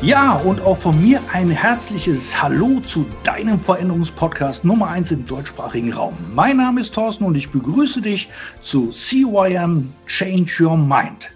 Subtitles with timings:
[0.00, 5.92] Ja, und auch von mir ein herzliches Hallo zu deinem Veränderungspodcast Nummer 1 im deutschsprachigen
[5.92, 6.16] Raum.
[6.36, 8.28] Mein Name ist Thorsten und ich begrüße dich
[8.60, 11.30] zu CYM Change Your Mind.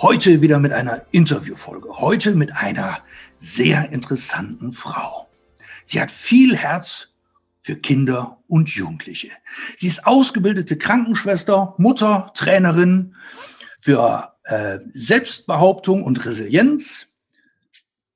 [0.00, 1.90] Heute wieder mit einer Interviewfolge.
[2.00, 2.98] Heute mit einer
[3.36, 5.28] sehr interessanten Frau.
[5.84, 7.06] Sie hat viel Herz
[7.60, 9.30] für Kinder und Jugendliche.
[9.76, 13.14] Sie ist ausgebildete Krankenschwester, Mutter, Trainerin
[13.80, 17.06] für äh, Selbstbehauptung und Resilienz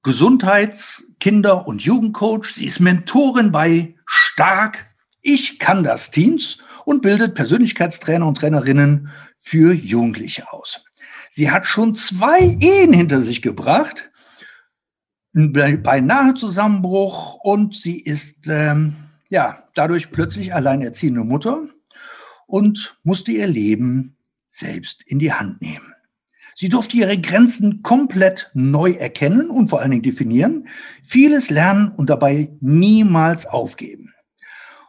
[0.07, 2.55] Gesundheits-, Kinder- und Jugendcoach.
[2.55, 4.87] Sie ist Mentorin bei Stark,
[5.21, 10.85] Ich kann das Teams und bildet Persönlichkeitstrainer und Trainerinnen für Jugendliche aus.
[11.33, 14.09] Sie hat schon zwei Ehen hinter sich gebracht,
[15.33, 18.95] beinahe Zusammenbruch und sie ist ähm,
[19.29, 21.67] ja dadurch plötzlich alleinerziehende Mutter
[22.47, 25.96] und musste ihr Leben selbst in die Hand nehmen.
[26.59, 30.69] Sie durfte ihre Grenzen komplett neu erkennen und vor allen Dingen definieren,
[31.05, 34.15] vieles lernen und dabei niemals aufgeben.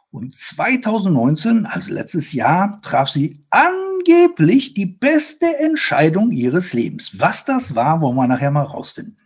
[0.09, 7.19] Und 2019, also letztes Jahr, traf sie angeblich die beste Entscheidung ihres Lebens.
[7.19, 9.17] Was das war, wollen wir nachher mal rausfinden.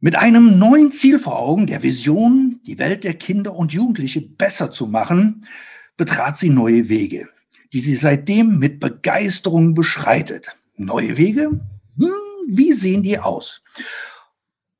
[0.00, 4.72] Mit einem neuen Ziel vor Augen, der Vision, die Welt der Kinder und Jugendliche besser
[4.72, 5.46] zu machen,
[5.96, 7.28] betrat sie neue Wege,
[7.72, 10.56] die sie seitdem mit Begeisterung beschreitet.
[10.80, 11.60] Neue Wege?
[11.98, 13.60] Hm, wie sehen die aus?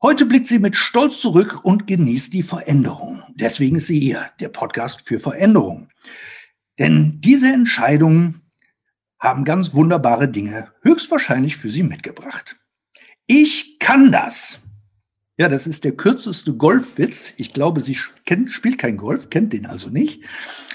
[0.03, 3.23] Heute blickt sie mit Stolz zurück und genießt die Veränderung.
[3.35, 5.91] Deswegen ist sie hier, der Podcast für Veränderung.
[6.79, 8.51] Denn diese Entscheidungen
[9.19, 12.57] haben ganz wunderbare Dinge höchstwahrscheinlich für sie mitgebracht.
[13.27, 14.59] Ich kann das.
[15.41, 17.33] Ja, das ist der kürzeste Golfwitz.
[17.39, 17.97] Ich glaube, sie
[18.27, 20.23] kennt, spielt kein Golf, kennt den also nicht.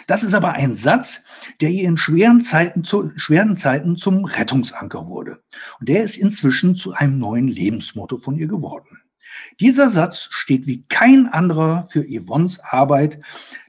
[0.08, 1.22] Das ist aber ein Satz,
[1.62, 5.38] der ihr in schweren Zeiten, zu, schweren Zeiten zum Rettungsanker wurde.
[5.80, 9.04] Und der ist inzwischen zu einem neuen Lebensmotto von ihr geworden.
[9.60, 13.20] Dieser Satz steht wie kein anderer für Yvonnes Arbeit,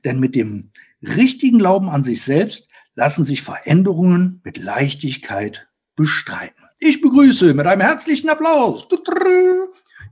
[0.06, 0.70] denn mit dem
[1.02, 6.64] richtigen Glauben an sich selbst lassen sich Veränderungen mit Leichtigkeit bestreiten.
[6.78, 8.88] Ich begrüße mit einem herzlichen Applaus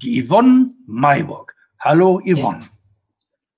[0.04, 1.54] die Yvonne Mayburg.
[1.80, 2.68] Hallo Yvonne.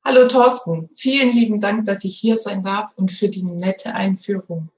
[0.05, 4.71] Hallo Thorsten, vielen lieben Dank, dass ich hier sein darf und für die nette Einführung.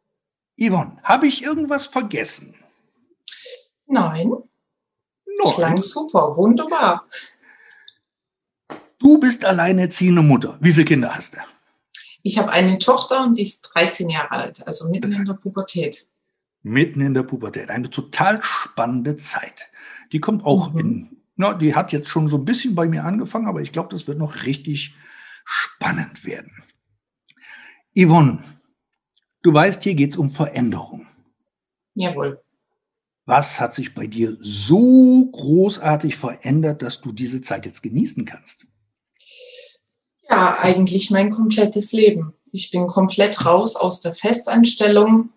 [0.59, 2.55] Yvonne, habe ich irgendwas vergessen?
[3.87, 4.31] Nein.
[4.31, 5.53] Nein.
[5.53, 7.07] Klang super, wunderbar.
[8.99, 10.57] Du bist alleinerziehende Mutter.
[10.61, 11.39] Wie viele Kinder hast du?
[12.23, 16.09] Ich habe eine Tochter und die ist 13 Jahre alt, also mitten in der Pubertät.
[16.63, 17.71] Mitten in der Pubertät.
[17.71, 19.67] Eine total spannende Zeit.
[20.13, 20.79] Die kommt auch mhm.
[20.81, 23.91] in, na, die hat jetzt schon so ein bisschen bei mir angefangen, aber ich glaube,
[23.91, 24.95] das wird noch richtig
[25.45, 26.53] spannend werden.
[27.97, 28.43] Yvonne,
[29.43, 31.07] du weißt, hier geht es um Veränderung.
[31.95, 32.43] Jawohl.
[33.25, 38.67] Was hat sich bei dir so großartig verändert, dass du diese Zeit jetzt genießen kannst?
[40.29, 42.35] Ja, eigentlich mein komplettes Leben.
[42.51, 45.31] Ich bin komplett raus aus der Festanstellung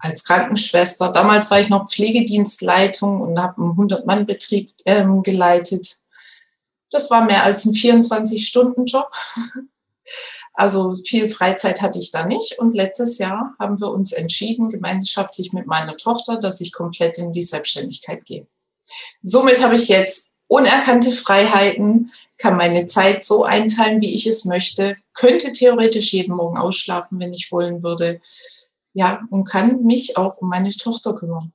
[0.00, 1.12] als Krankenschwester.
[1.12, 5.98] Damals war ich noch Pflegedienstleitung und habe einen 100-Mann-Betrieb ähm, geleitet.
[6.90, 9.10] Das war mehr als ein 24-Stunden-Job.
[10.54, 12.58] Also viel Freizeit hatte ich da nicht.
[12.58, 17.30] Und letztes Jahr haben wir uns entschieden, gemeinschaftlich mit meiner Tochter, dass ich komplett in
[17.30, 18.48] die Selbstständigkeit gehe.
[19.22, 24.96] Somit habe ich jetzt unerkannte Freiheiten, kann meine Zeit so einteilen, wie ich es möchte,
[25.14, 28.20] könnte theoretisch jeden Morgen ausschlafen, wenn ich wollen würde.
[28.94, 31.52] Ja, und kann mich auch um meine Tochter kümmern.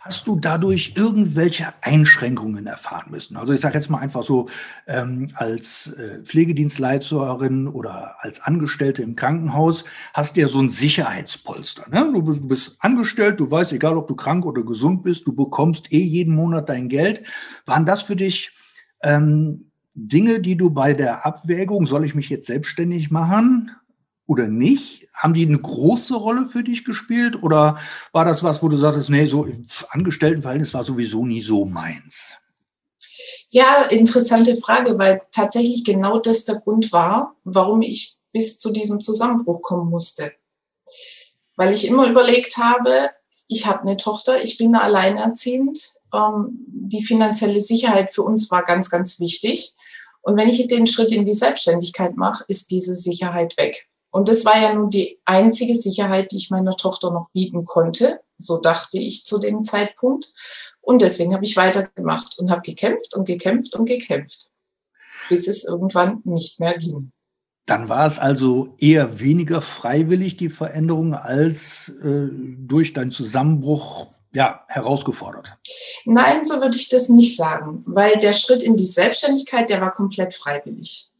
[0.00, 3.36] Hast du dadurch irgendwelche Einschränkungen erfahren müssen?
[3.36, 4.48] Also ich sage jetzt mal einfach so,
[4.86, 11.88] ähm, als äh, Pflegedienstleiterin oder als Angestellte im Krankenhaus hast du ja so ein Sicherheitspolster.
[11.90, 12.10] Ne?
[12.12, 15.34] Du, bist, du bist angestellt, du weißt, egal ob du krank oder gesund bist, du
[15.34, 17.22] bekommst eh jeden Monat dein Geld.
[17.66, 18.52] Waren das für dich
[19.02, 23.70] ähm, Dinge, die du bei der Abwägung, soll ich mich jetzt selbstständig machen,
[24.26, 25.08] oder nicht?
[25.14, 27.78] Haben die eine große Rolle für dich gespielt oder
[28.12, 29.46] war das was, wo du sagtest, nee, so
[29.90, 32.34] Angestelltenverhältnis war sowieso nie so meins?
[33.50, 39.00] Ja, interessante Frage, weil tatsächlich genau das der Grund war, warum ich bis zu diesem
[39.00, 40.32] Zusammenbruch kommen musste.
[41.56, 43.10] Weil ich immer überlegt habe,
[43.46, 45.78] ich habe eine Tochter, ich bin alleinerziehend.
[46.14, 49.74] Ähm, die finanzielle Sicherheit für uns war ganz, ganz wichtig.
[50.22, 53.88] Und wenn ich den Schritt in die Selbstständigkeit mache, ist diese Sicherheit weg.
[54.12, 58.20] Und das war ja nun die einzige Sicherheit, die ich meiner Tochter noch bieten konnte.
[58.36, 60.26] So dachte ich zu dem Zeitpunkt.
[60.82, 64.50] Und deswegen habe ich weitergemacht und habe gekämpft und gekämpft und gekämpft,
[65.30, 67.10] bis es irgendwann nicht mehr ging.
[67.64, 74.64] Dann war es also eher weniger freiwillig, die Veränderung, als äh, durch deinen Zusammenbruch ja,
[74.68, 75.48] herausgefordert.
[76.04, 79.92] Nein, so würde ich das nicht sagen, weil der Schritt in die Selbstständigkeit, der war
[79.92, 81.11] komplett freiwillig.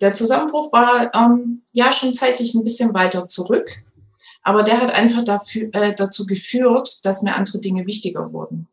[0.00, 3.82] Der Zusammenbruch war ähm, ja schon zeitlich ein bisschen weiter zurück,
[4.42, 8.68] aber der hat einfach dafür, äh, dazu geführt, dass mir andere Dinge wichtiger wurden.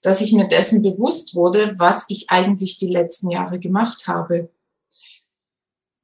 [0.00, 4.50] Dass ich mir dessen bewusst wurde, was ich eigentlich die letzten Jahre gemacht habe,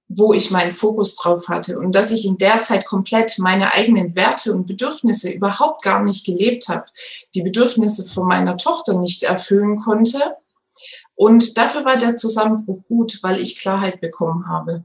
[0.09, 4.15] wo ich meinen Fokus drauf hatte und dass ich in der Zeit komplett meine eigenen
[4.17, 6.87] Werte und Bedürfnisse überhaupt gar nicht gelebt habe,
[7.35, 10.37] die Bedürfnisse von meiner Tochter nicht erfüllen konnte
[11.19, 14.85] und dafür war der Zusammenbruch gut, weil ich Klarheit bekommen habe.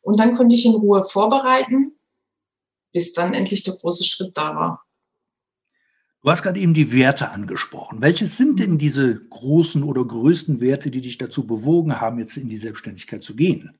[0.00, 1.98] Und dann konnte ich in Ruhe vorbereiten,
[2.92, 4.86] bis dann endlich der große Schritt da war.
[6.22, 8.00] Du hast gerade eben die Werte angesprochen.
[8.00, 12.48] Welche sind denn diese großen oder größten Werte, die dich dazu bewogen haben, jetzt in
[12.48, 13.76] die Selbstständigkeit zu gehen?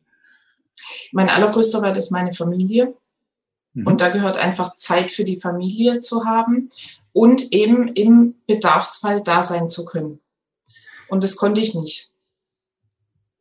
[1.13, 2.97] Mein allergrößter Wert ist meine Familie.
[3.75, 3.87] Mhm.
[3.87, 6.69] Und da gehört einfach Zeit für die Familie zu haben
[7.13, 10.20] und eben im Bedarfsfall da sein zu können.
[11.11, 12.11] Und das konnte ich nicht.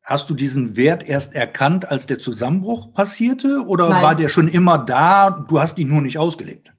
[0.03, 3.63] Hast du diesen Wert erst erkannt, als der Zusammenbruch passierte?
[3.67, 4.01] Oder Nein.
[4.01, 5.29] war der schon immer da?
[5.29, 6.71] Du hast ihn nur nicht ausgelebt?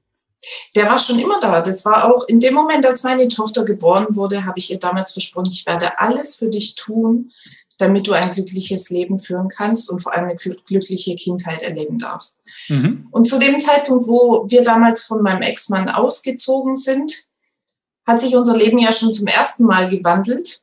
[0.75, 1.63] Der war schon immer da.
[1.63, 5.13] Das war auch in dem Moment, als meine Tochter geboren wurde, habe ich ihr damals
[5.13, 7.31] versprochen, ich werde alles für dich tun,
[7.79, 12.45] damit du ein glückliches Leben führen kannst und vor allem eine glückliche Kindheit erleben darfst.
[12.69, 13.09] Mhm.
[13.11, 17.27] Und zu dem Zeitpunkt, wo wir damals von meinem Ex-Mann ausgezogen sind,
[18.07, 20.63] hat sich unser Leben ja schon zum ersten Mal gewandelt.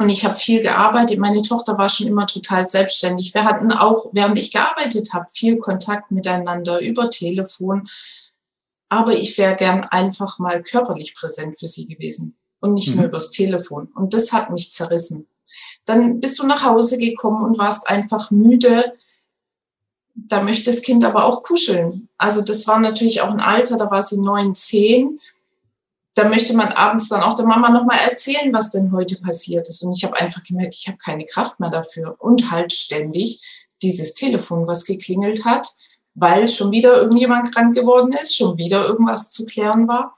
[0.00, 1.18] Und ich habe viel gearbeitet.
[1.18, 3.34] Meine Tochter war schon immer total selbstständig.
[3.34, 7.86] Wir hatten auch, während ich gearbeitet habe, viel Kontakt miteinander über Telefon.
[8.88, 12.96] Aber ich wäre gern einfach mal körperlich präsent für sie gewesen und nicht mhm.
[12.96, 13.92] nur übers Telefon.
[13.94, 15.28] Und das hat mich zerrissen.
[15.84, 18.94] Dann bist du nach Hause gekommen und warst einfach müde.
[20.14, 22.08] Da möchte das Kind aber auch kuscheln.
[22.16, 25.20] Also das war natürlich auch ein Alter, da war sie neun, zehn
[26.14, 29.82] da möchte man abends dann auch der Mama nochmal erzählen, was denn heute passiert ist.
[29.82, 32.16] Und ich habe einfach gemerkt, ich habe keine Kraft mehr dafür.
[32.18, 33.40] Und halt ständig
[33.82, 35.68] dieses Telefon, was geklingelt hat,
[36.14, 40.14] weil schon wieder irgendjemand krank geworden ist, schon wieder irgendwas zu klären war.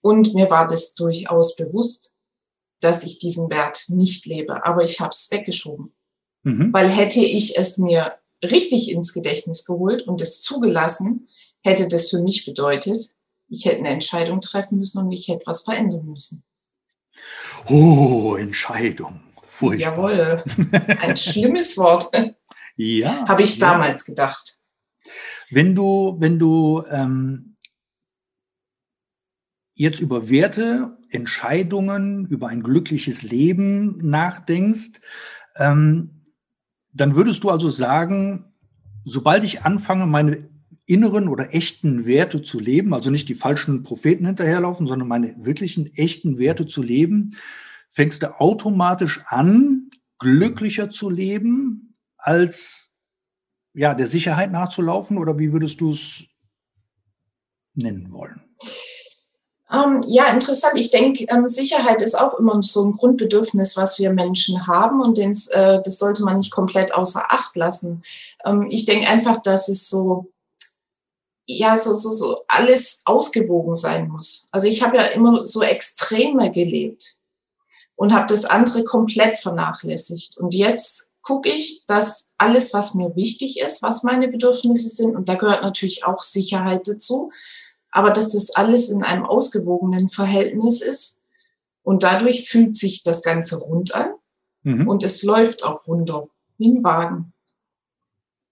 [0.00, 2.12] Und mir war das durchaus bewusst,
[2.80, 4.64] dass ich diesen Wert nicht lebe.
[4.64, 5.92] Aber ich habe es weggeschoben.
[6.42, 6.72] Mhm.
[6.72, 11.28] Weil hätte ich es mir richtig ins Gedächtnis geholt und es zugelassen,
[11.62, 13.10] hätte das für mich bedeutet,
[13.52, 16.42] ich hätte eine Entscheidung treffen müssen und ich hätte was verändern müssen.
[17.68, 19.20] Oh, Entscheidung.
[19.50, 19.92] Furchtbar.
[19.92, 20.44] Jawohl,
[21.00, 22.10] ein schlimmes Wort.
[22.76, 23.28] Ja.
[23.28, 24.12] Habe ich damals ja.
[24.12, 24.58] gedacht.
[25.50, 27.56] Wenn du, wenn du ähm,
[29.74, 35.00] jetzt über Werte, Entscheidungen, über ein glückliches Leben nachdenkst,
[35.56, 36.22] ähm,
[36.94, 38.50] dann würdest du also sagen,
[39.04, 40.51] sobald ich anfange, meine
[40.86, 45.92] inneren oder echten Werte zu leben, also nicht die falschen Propheten hinterherlaufen, sondern meine wirklichen
[45.94, 47.36] echten Werte zu leben,
[47.92, 52.90] fängst du automatisch an, glücklicher zu leben, als
[53.74, 55.18] ja, der Sicherheit nachzulaufen?
[55.18, 56.24] Oder wie würdest du es
[57.74, 58.40] nennen wollen?
[59.72, 60.74] Ähm, ja, interessant.
[60.76, 65.18] Ich denke, ähm, Sicherheit ist auch immer so ein Grundbedürfnis, was wir Menschen haben und
[65.18, 68.02] äh, das sollte man nicht komplett außer Acht lassen.
[68.44, 70.31] Ähm, ich denke einfach, dass es so
[71.46, 74.46] ja so, so, so alles ausgewogen sein muss.
[74.50, 77.16] Also ich habe ja immer so extremer gelebt
[77.96, 80.36] und habe das andere komplett vernachlässigt.
[80.38, 85.28] Und jetzt gucke ich, dass alles, was mir wichtig ist, was meine Bedürfnisse sind, und
[85.28, 87.30] da gehört natürlich auch Sicherheit dazu,
[87.90, 91.20] aber dass das alles in einem ausgewogenen Verhältnis ist.
[91.82, 94.14] Und dadurch fühlt sich das Ganze rund an
[94.62, 94.88] mhm.
[94.88, 97.32] und es läuft auch runter, wie ein Wagen.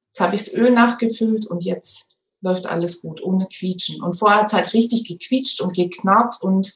[0.09, 2.10] Jetzt habe ich das Öl nachgefüllt und jetzt
[2.41, 4.03] läuft alles gut, ohne Quietschen.
[4.03, 6.75] Und vorher hat es halt richtig gequietscht und geknarrt und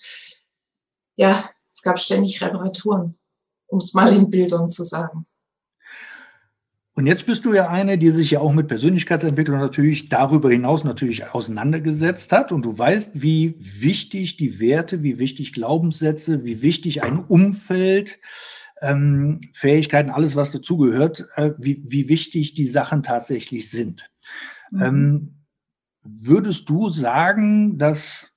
[1.16, 3.16] ja, es gab ständig Reparaturen,
[3.66, 5.24] um es mal in Bildern zu sagen.
[6.96, 10.84] Und jetzt bist du ja eine, die sich ja auch mit Persönlichkeitsentwicklung natürlich darüber hinaus
[10.84, 12.52] natürlich auseinandergesetzt hat.
[12.52, 18.20] Und du weißt, wie wichtig die Werte, wie wichtig Glaubenssätze, wie wichtig ein Umfeld,
[18.80, 24.06] ähm, Fähigkeiten, alles, was dazugehört, äh, wie, wie wichtig die Sachen tatsächlich sind.
[24.70, 24.82] Mhm.
[24.82, 25.34] Ähm,
[26.04, 28.32] Würdest du sagen, dass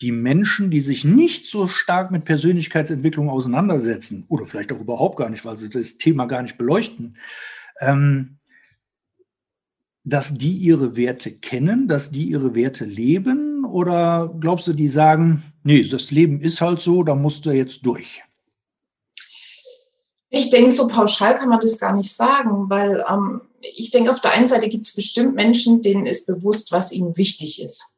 [0.00, 5.28] die Menschen, die sich nicht so stark mit Persönlichkeitsentwicklung auseinandersetzen oder vielleicht auch überhaupt gar
[5.28, 7.18] nicht, weil sie das Thema gar nicht beleuchten,
[7.80, 8.38] ähm,
[10.04, 13.64] dass die ihre Werte kennen, dass die ihre Werte leben?
[13.66, 17.84] Oder glaubst du, die sagen, nee, das Leben ist halt so, da musst du jetzt
[17.84, 18.22] durch?
[20.30, 24.20] Ich denke, so pauschal kann man das gar nicht sagen, weil ähm, ich denke, auf
[24.20, 27.92] der einen Seite gibt es bestimmt Menschen, denen ist bewusst, was ihnen wichtig ist.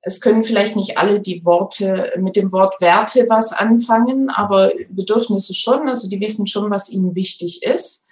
[0.00, 5.54] Es können vielleicht nicht alle die Worte mit dem Wort Werte was anfangen, aber Bedürfnisse
[5.54, 5.88] schon.
[5.88, 8.06] Also die wissen schon, was ihnen wichtig ist.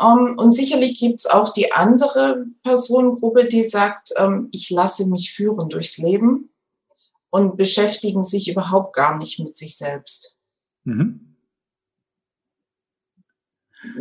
[0.00, 5.32] Ähm, und sicherlich gibt es auch die andere Personengruppe, die sagt, ähm, ich lasse mich
[5.32, 6.50] führen durchs Leben
[7.30, 10.36] und beschäftigen sich überhaupt gar nicht mit sich selbst.
[10.84, 11.27] Mhm.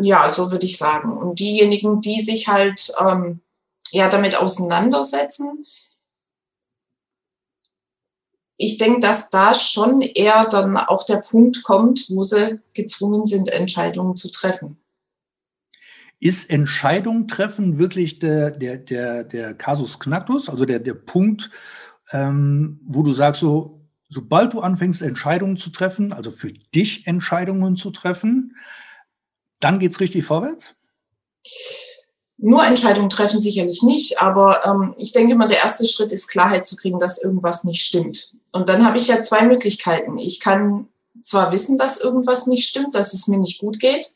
[0.01, 1.17] Ja, so würde ich sagen.
[1.17, 3.41] Und diejenigen, die sich halt ähm,
[3.91, 5.65] ja damit auseinandersetzen,
[8.57, 13.49] ich denke, dass da schon eher dann auch der Punkt kommt, wo sie gezwungen sind,
[13.49, 14.77] Entscheidungen zu treffen.
[16.19, 21.51] Ist Entscheidung treffen wirklich der, der, der, der Kasus Knacktus, also der, der Punkt,
[22.11, 27.75] ähm, wo du sagst, so, sobald du anfängst, Entscheidungen zu treffen, also für dich Entscheidungen
[27.75, 28.55] zu treffen,
[29.59, 30.71] dann geht es richtig vorwärts?
[32.37, 36.67] Nur Entscheidungen treffen sicherlich nicht, aber ähm, ich denke immer, der erste Schritt ist Klarheit
[36.67, 38.33] zu kriegen, dass irgendwas nicht stimmt.
[38.51, 40.17] Und dann habe ich ja zwei Möglichkeiten.
[40.19, 40.87] Ich kann
[41.23, 44.11] zwar wissen, dass irgendwas nicht stimmt, dass es mir nicht gut geht,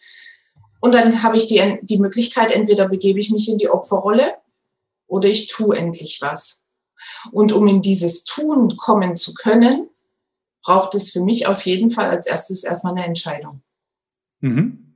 [0.81, 4.33] und dann habe ich die, die Möglichkeit, entweder begebe ich mich in die Opferrolle
[5.07, 6.63] oder ich tue endlich was.
[7.31, 9.89] Und um in dieses Tun kommen zu können,
[10.63, 13.61] braucht es für mich auf jeden Fall als erstes erstmal eine Entscheidung.
[14.39, 14.90] Mhm.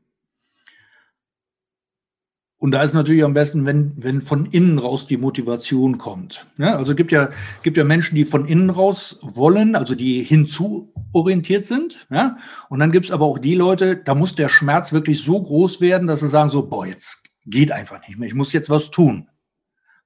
[2.65, 6.47] Und da ist natürlich am besten, wenn, wenn von innen raus die Motivation kommt.
[6.57, 7.29] Ja, also gibt ja,
[7.61, 12.07] gibt ja Menschen, die von innen raus wollen, also die hinzuorientiert sind.
[12.09, 12.39] Ja?
[12.69, 15.79] Und dann gibt es aber auch die Leute, da muss der Schmerz wirklich so groß
[15.79, 18.89] werden, dass sie sagen so, boah, jetzt geht einfach nicht mehr, ich muss jetzt was
[18.89, 19.29] tun.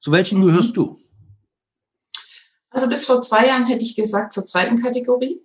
[0.01, 0.47] Zu welchen mhm.
[0.47, 0.99] gehörst du?
[2.71, 5.39] Also bis vor zwei Jahren hätte ich gesagt zur zweiten Kategorie.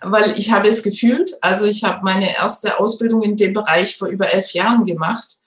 [0.00, 1.32] Weil ich habe es gefühlt.
[1.40, 5.38] Also ich habe meine erste Ausbildung in dem Bereich vor über elf Jahren gemacht.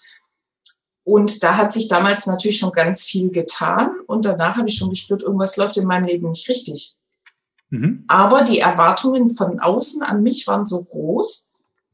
[1.03, 3.91] Und da hat sich damals natürlich schon ganz viel getan.
[4.07, 6.95] Und danach habe ich schon gespürt, irgendwas läuft in meinem Leben nicht richtig.
[7.69, 8.05] Mhm.
[8.07, 11.51] Aber die Erwartungen von außen an mich waren so groß.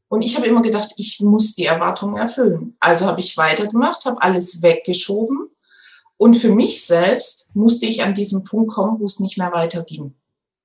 [0.08, 2.76] Und ich habe immer gedacht, ich muss die Erwartungen erfüllen.
[2.80, 5.48] Also habe ich weitergemacht, habe alles weggeschoben.
[6.16, 10.14] Und für mich selbst musste ich an diesen Punkt kommen, wo es nicht mehr weiterging.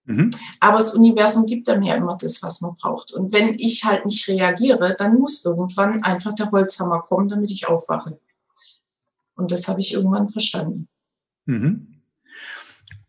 [0.05, 0.29] Mhm.
[0.59, 3.13] Aber das Universum gibt einem ja immer das, was man braucht.
[3.13, 7.67] Und wenn ich halt nicht reagiere, dann muss irgendwann einfach der Holzhammer kommen, damit ich
[7.67, 8.19] aufwache.
[9.35, 10.87] Und das habe ich irgendwann verstanden.
[11.45, 11.95] Mhm.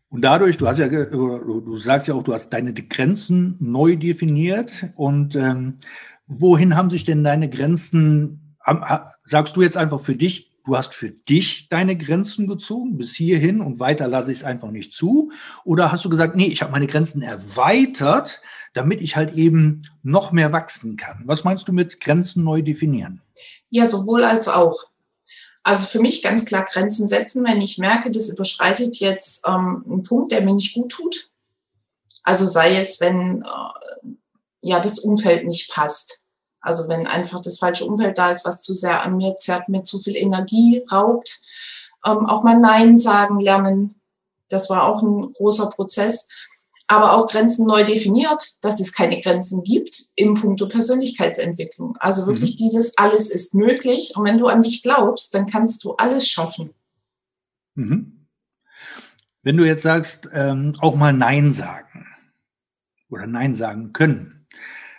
[0.09, 4.73] Und dadurch, du hast ja, du sagst ja auch, du hast deine Grenzen neu definiert.
[4.95, 5.79] Und ähm,
[6.27, 8.57] wohin haben sich denn deine Grenzen,
[9.23, 13.61] sagst du jetzt einfach für dich, du hast für dich deine Grenzen gezogen, bis hierhin
[13.61, 15.31] und weiter lasse ich es einfach nicht zu?
[15.63, 18.41] Oder hast du gesagt, nee, ich habe meine Grenzen erweitert,
[18.73, 21.23] damit ich halt eben noch mehr wachsen kann?
[21.25, 23.21] Was meinst du mit Grenzen neu definieren?
[23.69, 24.77] Ja, sowohl als auch.
[25.63, 30.03] Also für mich ganz klar Grenzen setzen, wenn ich merke, das überschreitet jetzt ähm, einen
[30.03, 31.29] Punkt, der mir nicht gut tut.
[32.23, 34.09] Also sei es, wenn äh,
[34.63, 36.26] ja das Umfeld nicht passt
[36.61, 39.83] also wenn einfach das falsche Umfeld da ist, was zu sehr an mir zerrt, mir
[39.83, 41.39] zu viel Energie raubt.
[42.05, 43.95] Ähm, auch mal Nein sagen lernen,
[44.49, 46.27] das war auch ein großer Prozess.
[46.89, 51.97] Aber auch Grenzen neu definiert, dass es keine Grenzen gibt im Punkto Persönlichkeitsentwicklung.
[51.99, 52.57] Also wirklich mhm.
[52.57, 54.13] dieses alles ist möglich.
[54.15, 56.73] Und wenn du an dich glaubst, dann kannst du alles schaffen.
[57.75, 58.27] Mhm.
[59.43, 62.05] Wenn du jetzt sagst, ähm, auch mal Nein sagen
[63.09, 64.36] oder Nein sagen können,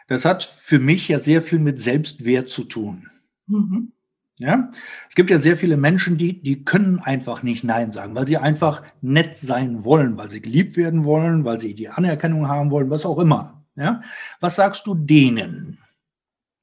[0.08, 3.08] das hat für mich ja sehr viel mit Selbstwert zu tun.
[3.46, 3.92] Mhm.
[4.40, 4.70] Ja,
[5.08, 8.36] es gibt ja sehr viele Menschen, die, die können einfach nicht Nein sagen, weil sie
[8.36, 12.88] einfach nett sein wollen, weil sie geliebt werden wollen, weil sie die Anerkennung haben wollen,
[12.88, 13.64] was auch immer.
[13.74, 14.02] Ja,
[14.40, 15.78] was sagst du denen?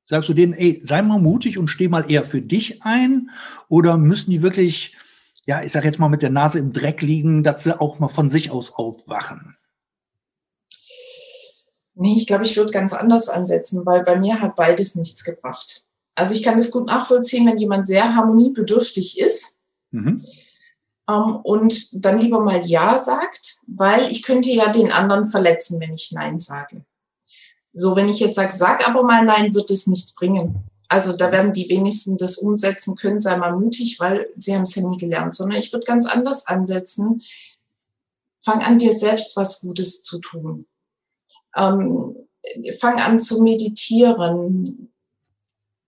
[0.05, 3.29] Sagst du denen, ey, sei mal mutig und steh mal eher für dich ein?
[3.67, 4.95] Oder müssen die wirklich,
[5.45, 8.07] ja, ich sag jetzt mal mit der Nase im Dreck liegen, dass sie auch mal
[8.07, 9.57] von sich aus aufwachen?
[11.95, 15.83] Nee, ich glaube, ich würde ganz anders ansetzen, weil bei mir hat beides nichts gebracht.
[16.15, 19.59] Also ich kann das gut nachvollziehen, wenn jemand sehr harmoniebedürftig ist
[19.91, 20.21] mhm.
[21.09, 25.93] ähm, und dann lieber mal Ja sagt, weil ich könnte ja den anderen verletzen, wenn
[25.93, 26.85] ich Nein sage.
[27.73, 30.69] So, wenn ich jetzt sage, sag aber mal Nein, wird es nichts bringen.
[30.87, 34.75] Also da werden die wenigsten das umsetzen können, sei mal mutig, weil sie haben es
[34.75, 37.21] ja nie gelernt, sondern ich würde ganz anders ansetzen
[38.45, 40.67] Fang an, dir selbst was Gutes zu tun.
[41.55, 42.15] Ähm,
[42.79, 44.91] fang an zu meditieren.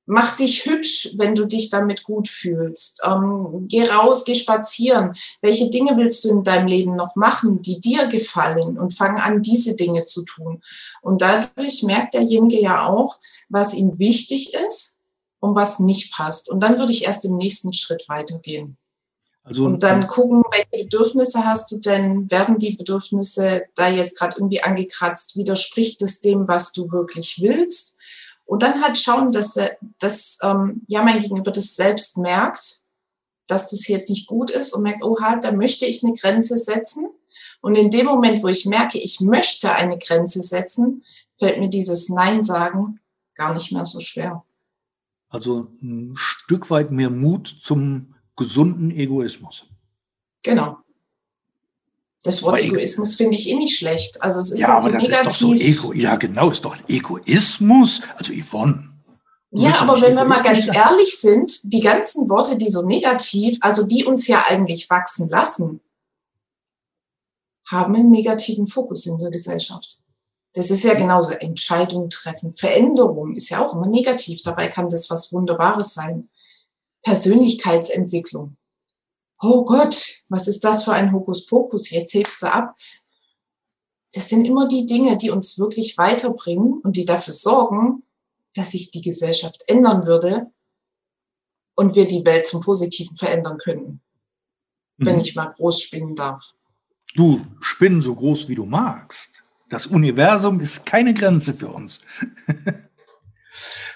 [0.09, 3.01] Mach dich hübsch, wenn du dich damit gut fühlst.
[3.05, 5.13] Ähm, geh raus, geh spazieren.
[5.41, 8.77] Welche Dinge willst du in deinem Leben noch machen, die dir gefallen?
[8.77, 10.61] Und fang an, diese Dinge zu tun.
[11.01, 13.19] Und dadurch merkt derjenige ja auch,
[13.49, 15.01] was ihm wichtig ist
[15.39, 16.49] und was nicht passt.
[16.49, 18.77] Und dann würde ich erst im nächsten Schritt weitergehen.
[19.47, 22.29] Also, und dann gucken, welche Bedürfnisse hast du denn?
[22.29, 25.37] Werden die Bedürfnisse da jetzt gerade irgendwie angekratzt?
[25.37, 27.97] Widerspricht es dem, was du wirklich willst?
[28.45, 29.57] Und dann halt schauen, dass,
[29.99, 32.79] dass ähm, ja mein Gegenüber das selbst merkt,
[33.47, 37.09] dass das jetzt nicht gut ist und merkt, oha, da möchte ich eine Grenze setzen.
[37.61, 41.03] Und in dem Moment, wo ich merke, ich möchte eine Grenze setzen,
[41.35, 42.99] fällt mir dieses Nein sagen
[43.35, 44.43] gar nicht mehr so schwer.
[45.29, 49.65] Also ein Stück weit mehr Mut zum gesunden Egoismus.
[50.43, 50.77] Genau.
[52.23, 54.21] Das Wort Egoismus finde ich eh nicht schlecht.
[54.21, 55.25] Also es ist ja, ja so negativ.
[55.25, 58.01] Ist so Ego, ja, genau, ist doch Egoismus.
[58.15, 58.89] Also Yvonne.
[59.51, 63.85] Ja, aber wenn wir mal ganz ehrlich sind, die ganzen Worte, die so negativ, also
[63.85, 65.79] die uns ja eigentlich wachsen lassen,
[67.65, 69.99] haben einen negativen Fokus in der Gesellschaft.
[70.53, 72.51] Das ist ja genauso Entscheidungen treffen.
[72.51, 74.41] Veränderung ist ja auch immer negativ.
[74.43, 76.29] Dabei kann das was Wunderbares sein.
[77.07, 78.57] Persönlichkeitsentwicklung
[79.39, 82.75] oh Gott, was ist das für ein Hokuspokus, jetzt hebt sie ab.
[84.13, 88.03] Das sind immer die Dinge, die uns wirklich weiterbringen und die dafür sorgen,
[88.55, 90.47] dass sich die Gesellschaft ändern würde
[91.75, 94.01] und wir die Welt zum Positiven verändern könnten.
[94.97, 95.05] Mhm.
[95.05, 96.53] Wenn ich mal groß spinnen darf.
[97.15, 99.43] Du spinnen so groß, wie du magst.
[99.69, 101.99] Das Universum ist keine Grenze für uns.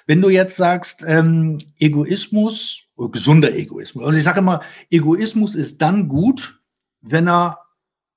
[0.07, 4.05] Wenn du jetzt sagst, ähm, Egoismus gesunder Egoismus.
[4.05, 6.61] Also ich sage immer, Egoismus ist dann gut,
[7.01, 7.59] wenn er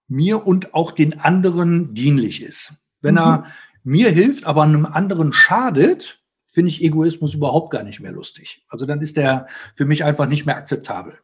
[0.09, 2.75] mir und auch den anderen dienlich ist.
[3.01, 3.21] Wenn mhm.
[3.21, 3.47] er
[3.83, 8.65] mir hilft, aber einem anderen schadet, finde ich Egoismus überhaupt gar nicht mehr lustig.
[8.69, 11.19] Also dann ist der für mich einfach nicht mehr akzeptabel.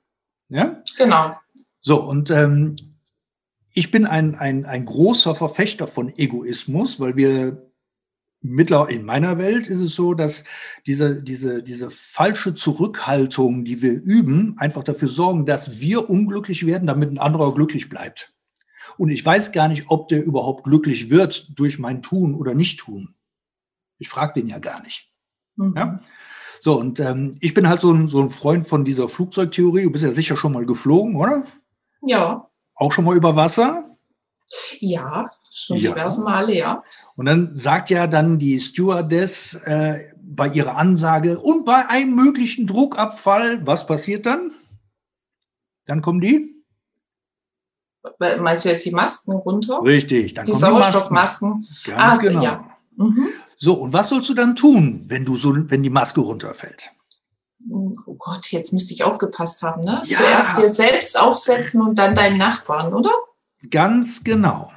[0.48, 0.82] Ja?
[0.98, 1.36] Genau.
[1.80, 2.76] So, und ähm,
[3.72, 7.69] ich bin ein, ein, ein großer Verfechter von Egoismus, weil wir
[8.42, 10.44] mittlerweile in meiner Welt ist es so, dass
[10.86, 16.86] diese, diese, diese falsche Zurückhaltung, die wir üben, einfach dafür sorgen, dass wir unglücklich werden,
[16.86, 18.32] damit ein anderer glücklich bleibt.
[18.98, 23.14] Und ich weiß gar nicht, ob der überhaupt glücklich wird durch mein Tun oder Nicht-Tun.
[23.98, 25.08] Ich frage den ja gar nicht.
[25.56, 25.74] Mhm.
[25.76, 26.00] Ja?
[26.60, 29.84] So, und ähm, ich bin halt so ein, so ein Freund von dieser Flugzeugtheorie.
[29.84, 31.44] Du bist ja sicher schon mal geflogen, oder?
[32.02, 32.50] Ja.
[32.74, 33.86] Auch schon mal über Wasser?
[34.80, 35.90] Ja, Schon ja.
[35.90, 36.82] diverse Male, ja.
[37.16, 42.66] Und dann sagt ja dann die Stewardess äh, bei ihrer Ansage, und bei einem möglichen
[42.66, 44.52] Druckabfall, was passiert dann?
[45.86, 46.54] Dann kommen die?
[48.18, 49.82] Meinst du jetzt die Masken runter?
[49.82, 51.66] Richtig, dann die Sauerstoffmasken.
[51.84, 52.42] Die Ganz ah, genau.
[52.42, 52.64] Ja.
[52.96, 53.28] Mhm.
[53.58, 56.90] So, und was sollst du dann tun, wenn du so, wenn die Maske runterfällt?
[57.68, 60.02] Oh Gott, jetzt müsste ich aufgepasst haben, ne?
[60.06, 60.16] Ja.
[60.16, 63.10] Zuerst dir selbst aufsetzen und dann deinem Nachbarn, oder?
[63.70, 64.72] Ganz genau.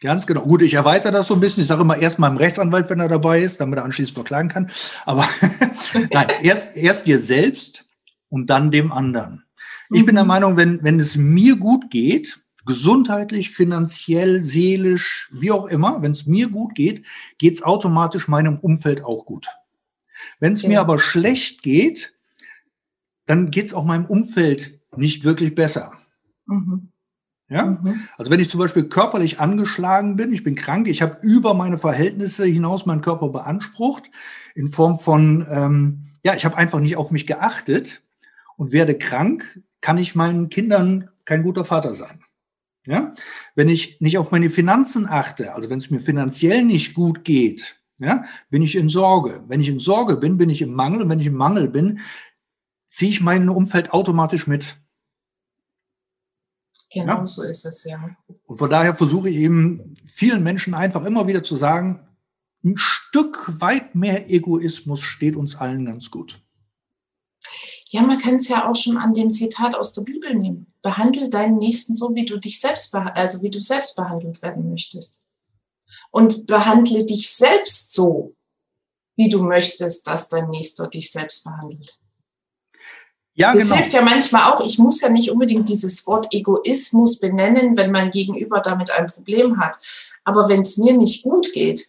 [0.00, 0.42] Ganz genau.
[0.42, 1.62] Gut, ich erweitere das so ein bisschen.
[1.62, 4.70] Ich sage immer erst meinem Rechtsanwalt, wenn er dabei ist, damit er anschließend verklagen kann.
[5.06, 5.26] Aber
[6.12, 7.84] nein, erst, erst dir selbst
[8.28, 9.44] und dann dem anderen.
[9.90, 10.28] Ich bin der mhm.
[10.28, 16.26] Meinung, wenn, wenn es mir gut geht, gesundheitlich, finanziell, seelisch, wie auch immer, wenn es
[16.26, 17.06] mir gut geht,
[17.38, 19.46] geht es automatisch meinem Umfeld auch gut.
[20.40, 20.68] Wenn es ja.
[20.68, 22.12] mir aber schlecht geht,
[23.26, 25.92] dann geht es auch meinem Umfeld nicht wirklich besser.
[26.46, 26.88] Mhm.
[27.48, 27.66] Ja?
[27.66, 28.08] Mhm.
[28.16, 31.78] Also wenn ich zum Beispiel körperlich angeschlagen bin, ich bin krank, ich habe über meine
[31.78, 34.10] Verhältnisse hinaus meinen Körper beansprucht,
[34.54, 38.02] in Form von, ähm, ja, ich habe einfach nicht auf mich geachtet
[38.56, 42.22] und werde krank, kann ich meinen Kindern kein guter Vater sein.
[42.84, 43.14] Ja?
[43.54, 47.76] Wenn ich nicht auf meine Finanzen achte, also wenn es mir finanziell nicht gut geht,
[47.98, 49.44] ja, bin ich in Sorge.
[49.48, 51.02] Wenn ich in Sorge bin, bin ich im Mangel.
[51.02, 52.00] Und wenn ich im Mangel bin,
[52.88, 54.76] ziehe ich mein Umfeld automatisch mit.
[56.96, 57.26] Genau ja?
[57.26, 58.16] so ist es, ja.
[58.46, 62.00] Und von daher versuche ich eben vielen Menschen einfach immer wieder zu sagen,
[62.64, 66.42] ein Stück weit mehr Egoismus steht uns allen ganz gut.
[67.90, 70.72] Ja, man kann es ja auch schon an dem Zitat aus der Bibel nehmen.
[70.80, 75.28] Behandle deinen Nächsten so, wie du dich selbst, also wie du selbst behandelt werden möchtest.
[76.10, 78.34] Und behandle dich selbst so,
[79.16, 81.98] wie du möchtest, dass dein Nächster dich selbst behandelt.
[83.36, 83.76] Ja, das genau.
[83.76, 84.60] hilft ja manchmal auch.
[84.62, 89.58] Ich muss ja nicht unbedingt dieses Wort Egoismus benennen, wenn mein Gegenüber damit ein Problem
[89.58, 89.76] hat.
[90.24, 91.86] Aber wenn es mir nicht gut geht,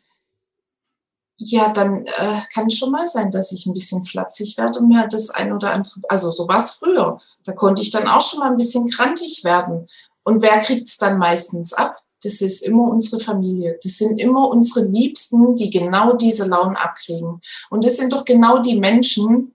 [1.39, 4.89] ja, dann äh, kann es schon mal sein, dass ich ein bisschen flapsig werde und
[4.89, 7.21] mir das ein oder andere, also so war es früher.
[7.45, 9.87] Da konnte ich dann auch schon mal ein bisschen krantig werden.
[10.23, 11.97] Und wer kriegt es dann meistens ab?
[12.23, 13.77] Das ist immer unsere Familie.
[13.83, 17.39] Das sind immer unsere Liebsten, die genau diese Launen abkriegen.
[17.69, 19.53] Und das sind doch genau die Menschen,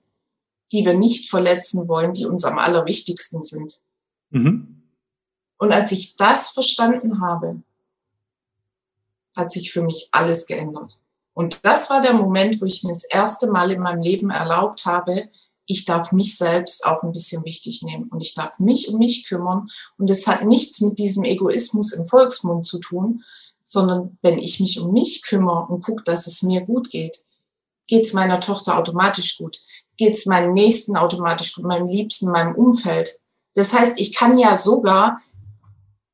[0.72, 3.80] die wir nicht verletzen wollen, die uns am allerwichtigsten sind.
[4.30, 4.82] Mhm.
[5.58, 7.62] Und als ich das verstanden habe,
[9.36, 11.00] hat sich für mich alles geändert.
[11.34, 14.84] Und das war der Moment, wo ich mir das erste Mal in meinem Leben erlaubt
[14.84, 15.28] habe,
[15.66, 19.26] ich darf mich selbst auch ein bisschen wichtig nehmen und ich darf mich um mich
[19.26, 19.68] kümmern.
[19.96, 23.22] Und es hat nichts mit diesem Egoismus im Volksmund zu tun,
[23.64, 27.24] sondern wenn ich mich um mich kümmere und gucke, dass es mir gut geht,
[27.86, 29.60] geht es meiner Tochter automatisch gut,
[29.96, 33.18] geht es meinem Nächsten automatisch gut, meinem Liebsten, meinem Umfeld.
[33.54, 35.20] Das heißt, ich kann ja sogar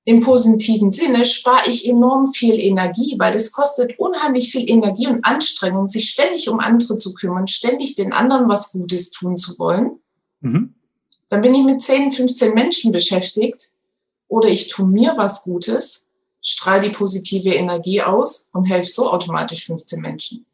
[0.08, 5.22] im positiven Sinne spare ich enorm viel Energie, weil das kostet unheimlich viel Energie und
[5.22, 10.00] Anstrengung, sich ständig um andere zu kümmern, ständig den anderen was Gutes tun zu wollen.
[10.40, 10.74] Mhm.
[11.28, 13.72] Dann bin ich mit 10, 15 Menschen beschäftigt
[14.28, 16.06] oder ich tue mir was Gutes,
[16.40, 20.46] strahle die positive Energie aus und helfe so automatisch 15 Menschen.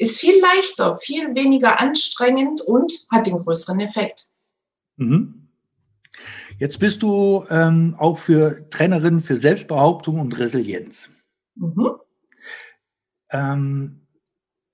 [0.00, 4.28] Ist viel leichter, viel weniger anstrengend und hat den größeren Effekt.
[4.96, 5.48] Mhm.
[6.58, 11.10] Jetzt bist du ähm, auch für Trainerin für Selbstbehauptung und Resilienz.
[11.54, 11.96] Mhm.
[13.30, 14.06] Ähm,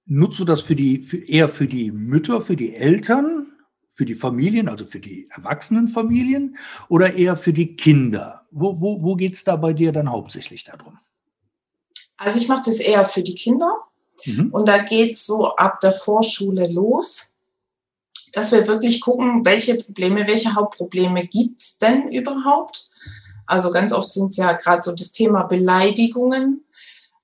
[0.05, 3.53] nutzt du das für die, für, eher für die Mütter, für die Eltern,
[3.89, 6.57] für die Familien, also für die erwachsenen Familien
[6.89, 8.47] oder eher für die Kinder?
[8.53, 11.01] Wo, wo, wo geht es da bei dir dann hauptsächlich darum?
[12.17, 13.77] Also ich mache das eher für die Kinder.
[14.25, 14.49] Mhm.
[14.51, 17.37] Und da geht es so ab der Vorschule los
[18.37, 22.91] dass wir wirklich gucken, welche Probleme, welche Hauptprobleme gibt es denn überhaupt?
[23.47, 26.63] Also ganz oft sind es ja gerade so das Thema Beleidigungen.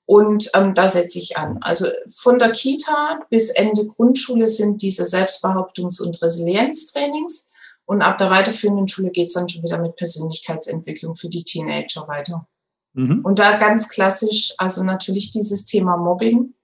[0.07, 1.59] Und ähm, da setze ich an.
[1.61, 7.52] Also von der Kita bis Ende Grundschule sind diese Selbstbehauptungs- und Resilienztrainings.
[7.85, 12.09] Und ab der weiterführenden Schule geht es dann schon wieder mit Persönlichkeitsentwicklung für die Teenager
[12.09, 12.46] weiter.
[12.94, 13.20] Mhm.
[13.22, 16.55] Und da ganz klassisch, also natürlich dieses Thema Mobbing,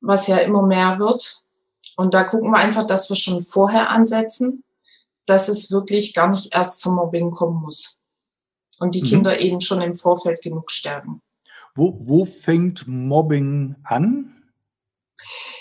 [0.00, 1.42] was ja immer mehr wird.
[1.96, 4.62] Und da gucken wir einfach, dass wir schon vorher ansetzen,
[5.24, 8.00] dass es wirklich gar nicht erst zum Mobbing kommen muss.
[8.78, 9.06] Und die mhm.
[9.06, 11.22] Kinder eben schon im Vorfeld genug stärken.
[11.74, 14.32] Wo, wo fängt Mobbing an?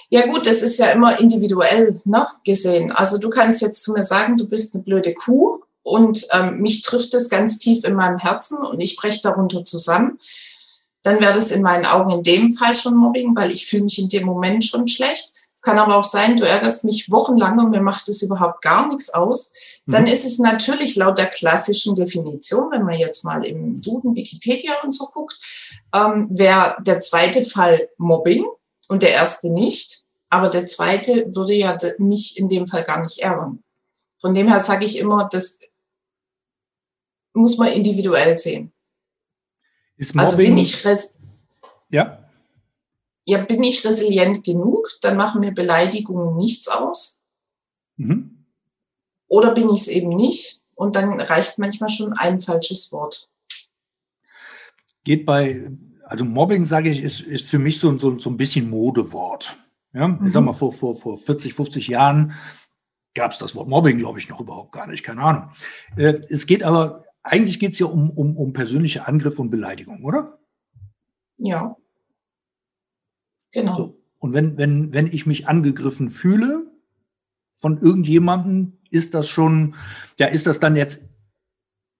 [0.09, 2.91] Ja gut, das ist ja immer individuell ne, gesehen.
[2.91, 6.81] Also du kannst jetzt zu mir sagen, du bist eine blöde Kuh und ähm, mich
[6.83, 10.19] trifft es ganz tief in meinem Herzen und ich breche darunter zusammen.
[11.05, 13.99] Dann wäre das in meinen Augen in dem Fall schon Mobbing, weil ich fühle mich
[13.99, 15.31] in dem Moment schon schlecht
[15.65, 19.13] kann aber auch sein, du ärgerst mich wochenlang und mir macht es überhaupt gar nichts
[19.13, 19.51] aus.
[19.87, 20.09] Dann mhm.
[20.09, 24.93] ist es natürlich laut der klassischen Definition, wenn man jetzt mal im Duden, Wikipedia und
[24.93, 25.37] so guckt,
[25.93, 28.45] ähm, wäre der zweite Fall Mobbing
[28.87, 30.03] und der erste nicht.
[30.29, 33.63] Aber der zweite würde ja mich in dem Fall gar nicht ärgern.
[34.19, 35.59] Von dem her sage ich immer, das
[37.33, 38.71] muss man individuell sehen.
[39.97, 40.83] Ist Mobbing, also bin ich
[41.89, 42.25] ja
[43.25, 47.23] ja, bin ich resilient genug, dann machen mir Beleidigungen nichts aus.
[47.97, 48.45] Mhm.
[49.27, 53.27] Oder bin ich es eben nicht und dann reicht manchmal schon ein falsches Wort.
[55.03, 55.71] Geht bei,
[56.05, 59.57] also Mobbing, sage ich, ist, ist für mich so, so, so ein bisschen Modewort.
[59.93, 60.27] Ja, mhm.
[60.27, 60.47] ich sag mhm.
[60.47, 62.33] mal, vor, vor, vor 40, 50 Jahren
[63.15, 65.49] gab es das Wort Mobbing, glaube ich, noch überhaupt gar nicht, keine Ahnung.
[65.95, 70.03] Äh, es geht aber, eigentlich geht es ja um, um, um persönliche Angriffe und Beleidigung,
[70.03, 70.37] oder?
[71.37, 71.75] Ja.
[73.51, 73.77] Genau.
[73.77, 74.01] So.
[74.19, 76.71] Und wenn, wenn, wenn ich mich angegriffen fühle
[77.57, 79.75] von irgendjemandem, ist das schon,
[80.19, 81.01] ja, ist das dann jetzt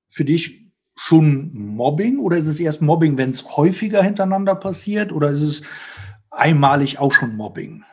[0.08, 5.32] für dich schon Mobbing oder ist es erst Mobbing, wenn es häufiger hintereinander passiert oder
[5.32, 5.62] ist es
[6.30, 7.84] einmalig auch schon Mobbing?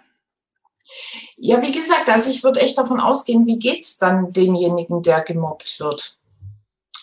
[1.39, 5.23] Ja, wie gesagt, also ich würde echt davon ausgehen, wie geht es dann demjenigen, der
[5.23, 6.19] gemobbt wird?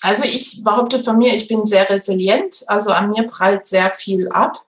[0.02, 4.30] Also ich behaupte von mir, ich bin sehr resilient, also an mir prallt sehr viel
[4.30, 4.66] ab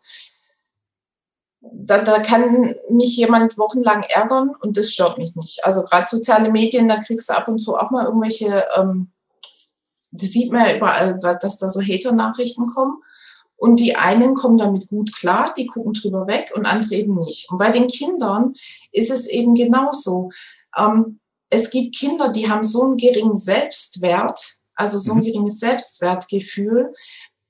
[1.62, 5.64] da, da kann mich jemand wochenlang ärgern und das stört mich nicht.
[5.64, 9.12] Also gerade soziale Medien, da kriegst du ab und zu auch mal irgendwelche, ähm,
[10.12, 13.02] das sieht man ja überall, dass da so Hater-Nachrichten kommen.
[13.56, 17.52] Und die einen kommen damit gut klar, die gucken drüber weg und andere eben nicht.
[17.52, 18.56] Und bei den Kindern
[18.92, 20.32] ist es eben genauso.
[20.76, 21.20] Ähm,
[21.52, 25.26] es gibt Kinder, die haben so einen geringen Selbstwert, also so ein mhm.
[25.26, 26.92] geringes Selbstwertgefühl,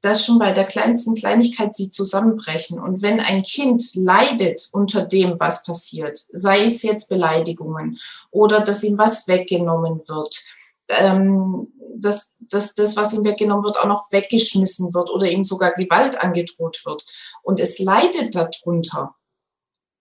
[0.02, 2.80] dass schon bei der kleinsten Kleinigkeit sie zusammenbrechen.
[2.80, 7.98] Und wenn ein Kind leidet unter dem, was passiert, sei es jetzt Beleidigungen
[8.32, 10.42] oder dass ihm was weggenommen wird,
[10.90, 15.72] ähm, dass, dass das, was ihm weggenommen wird, auch noch weggeschmissen wird oder ihm sogar
[15.74, 17.06] Gewalt angedroht wird
[17.44, 19.16] und es leidet darunter,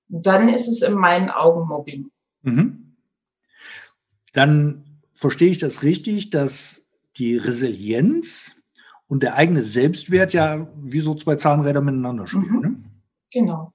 [0.08, 2.10] dann ist es in meinen Augen Mobbing.
[2.42, 2.96] Mhm.
[4.32, 6.86] Dann verstehe ich das richtig, dass
[7.18, 8.52] die Resilienz
[9.06, 12.52] und der eigene Selbstwert ja wie so zwei Zahnräder miteinander spielen.
[12.52, 12.60] Mhm.
[12.60, 12.76] Ne?
[13.32, 13.72] Genau.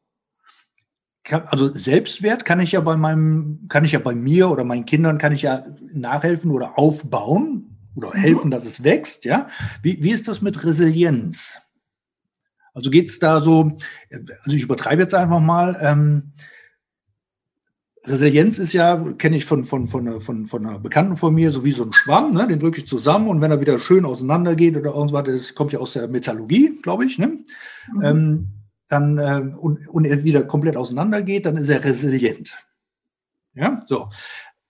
[1.48, 5.18] Also Selbstwert kann ich ja bei meinem, kann ich ja bei mir oder meinen Kindern
[5.18, 8.20] kann ich ja nachhelfen oder aufbauen oder mhm.
[8.20, 9.26] helfen, dass es wächst.
[9.26, 9.48] Ja,
[9.82, 11.60] wie, wie ist das mit Resilienz?
[12.74, 13.72] Also geht es da so,
[14.12, 15.78] also ich übertreibe jetzt einfach mal.
[15.82, 16.34] Ähm,
[18.08, 21.64] Resilienz ist ja, kenne ich von, von, von, von, von einer Bekannten von mir, so
[21.64, 22.48] wie so ein Schwamm, ne?
[22.48, 25.80] den drücke ich zusammen und wenn er wieder schön auseinandergeht oder irgendwas, das kommt ja
[25.80, 27.40] aus der Metallurgie, glaube ich, ne?
[27.94, 28.04] Mhm.
[28.04, 28.48] Ähm,
[28.88, 32.56] dann äh, und, und er wieder komplett auseinandergeht, dann ist er resilient.
[33.56, 34.10] Ja, so.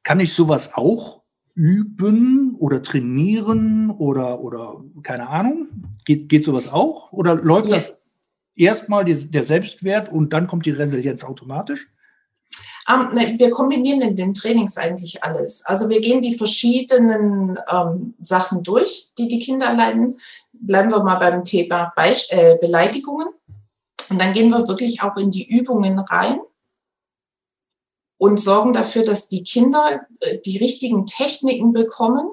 [0.03, 1.23] Kann ich sowas auch
[1.55, 5.67] üben oder trainieren oder, oder keine Ahnung?
[6.05, 7.11] Geht, geht sowas auch?
[7.11, 7.75] Oder läuft ja.
[7.75, 7.97] das
[8.55, 11.87] erstmal der Selbstwert und dann kommt die Resilienz automatisch?
[12.87, 15.65] Um, ne, wir kombinieren in den Trainings eigentlich alles.
[15.65, 20.19] Also wir gehen die verschiedenen ähm, Sachen durch, die die Kinder erleiden.
[20.53, 23.27] Bleiben wir mal beim Thema Beisp äh, Beleidigungen.
[24.09, 26.39] Und dann gehen wir wirklich auch in die Übungen rein
[28.17, 32.29] und sorgen dafür, dass die Kinder äh, die richtigen Techniken bekommen,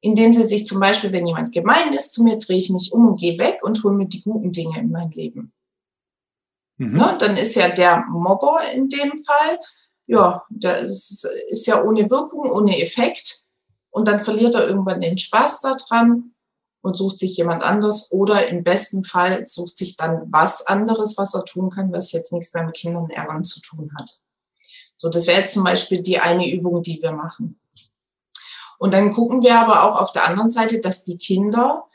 [0.00, 3.08] indem sie sich zum Beispiel, wenn jemand gemein ist, zu mir drehe ich mich um
[3.08, 5.52] und gehe weg und hole mir die guten Dinge in mein Leben.
[6.78, 6.94] Mhm.
[6.94, 9.58] Ne, dann ist ja der Mobber in dem Fall,
[10.06, 13.46] ja, das ist ja ohne Wirkung, ohne Effekt.
[13.90, 16.34] Und dann verliert er irgendwann den Spaß daran
[16.82, 21.34] und sucht sich jemand anders oder im besten Fall sucht sich dann was anderes, was
[21.34, 24.20] er tun kann, was jetzt nichts mehr mit Kindern ärgern zu tun hat.
[24.96, 27.58] So, das wäre jetzt zum Beispiel die eine Übung, die wir machen.
[28.78, 31.86] Und dann gucken wir aber auch auf der anderen Seite, dass die Kinder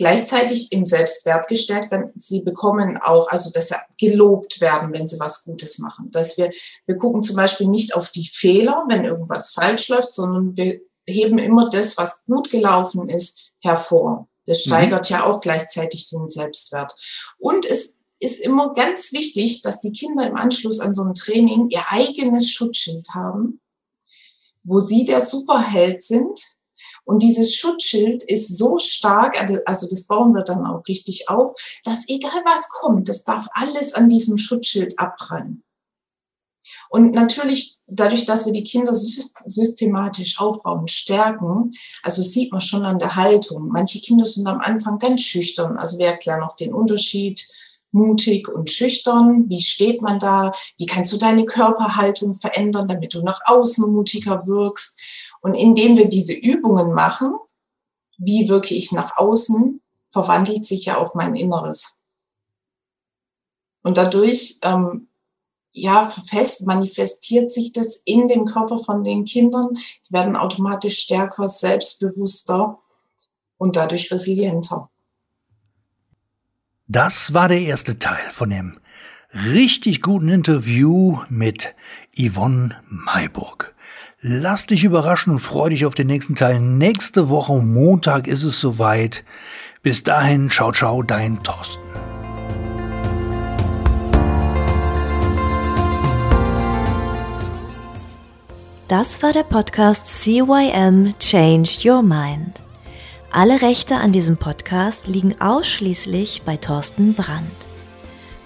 [0.00, 2.10] gleichzeitig im Selbstwert gestärkt werden.
[2.16, 6.10] Sie bekommen auch, also dass sie gelobt werden, wenn sie was Gutes machen.
[6.10, 6.50] Dass wir,
[6.86, 11.36] wir gucken zum Beispiel nicht auf die Fehler, wenn irgendwas falsch läuft, sondern wir heben
[11.36, 14.26] immer das, was gut gelaufen ist, hervor.
[14.46, 14.70] Das mhm.
[14.70, 15.16] steigert mhm.
[15.16, 16.94] ja auch gleichzeitig den Selbstwert.
[17.36, 21.68] Und es ist immer ganz wichtig, dass die Kinder im Anschluss an so ein Training
[21.68, 23.60] ihr eigenes Schutzschild haben,
[24.62, 26.40] wo sie der Superheld sind.
[27.04, 29.36] Und dieses Schutzschild ist so stark,
[29.66, 33.94] also das bauen wir dann auch richtig auf, dass egal was kommt, das darf alles
[33.94, 35.62] an diesem Schutzschild abprallen.
[36.90, 42.98] Und natürlich, dadurch, dass wir die Kinder systematisch aufbauen, stärken, also sieht man schon an
[42.98, 43.68] der Haltung.
[43.68, 45.78] Manche Kinder sind am Anfang ganz schüchtern.
[45.78, 47.46] Also wir erklären auch den Unterschied
[47.92, 49.48] mutig und schüchtern.
[49.48, 50.52] Wie steht man da?
[50.78, 54.99] Wie kannst du deine Körperhaltung verändern, damit du nach außen mutiger wirkst?
[55.40, 57.34] Und indem wir diese Übungen machen,
[58.18, 62.00] wie wirke ich nach außen, verwandelt sich ja auch mein Inneres.
[63.82, 65.08] Und dadurch ähm,
[65.72, 69.68] ja, fest manifestiert sich das in dem Körper von den Kindern.
[69.74, 72.78] Die werden automatisch stärker, selbstbewusster
[73.56, 74.90] und dadurch resilienter.
[76.88, 78.78] Das war der erste Teil von dem
[79.32, 81.74] richtig guten Interview mit
[82.18, 83.76] Yvonne Mayburg.
[84.22, 86.60] Lass dich überraschen und freu dich auf den nächsten Teil.
[86.60, 89.24] Nächste Woche Montag ist es soweit.
[89.82, 91.80] Bis dahin, ciao, ciao, dein Thorsten.
[98.88, 102.60] Das war der Podcast CYM Change Your Mind.
[103.32, 107.50] Alle Rechte an diesem Podcast liegen ausschließlich bei Thorsten Brandt.